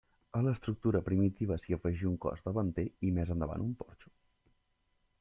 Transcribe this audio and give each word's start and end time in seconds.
A 0.37 0.39
l'estructura 0.45 1.01
primitiva 1.09 1.59
s'hi 1.65 1.77
afegí 1.77 2.09
un 2.13 2.17
cos 2.25 2.43
davanter 2.49 2.89
i 3.11 3.15
més 3.19 3.33
endavant 3.37 3.71
un 3.71 3.81
porxo. 3.85 4.15